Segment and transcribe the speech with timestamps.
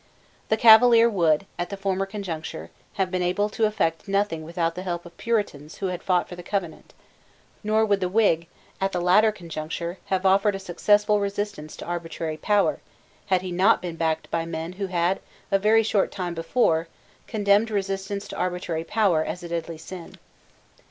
[0.49, 4.81] The Cavalier would, at the former conjuncture, have been able to effect nothing without the
[4.81, 6.95] help of Puritans who had fought for the Covenant;
[7.63, 8.47] nor would the Whig,
[8.81, 12.79] at the latter conjuncture, have offered a successful resistance to arbitrary power,
[13.27, 15.19] had he not been backed by men who had
[15.51, 16.87] a very short time before
[17.27, 20.15] condemned resistance to arbitrary power as a deadly sin.